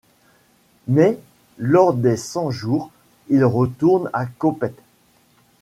Mais, 0.87 1.19
lors 1.59 1.93
des 1.93 2.17
Cent-jours, 2.17 2.89
il 3.29 3.45
retourne 3.45 4.09
à 4.13 4.25
Coppet. 4.25 4.73